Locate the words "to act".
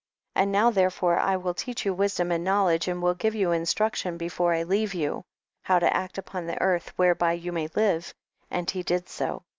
5.77-6.17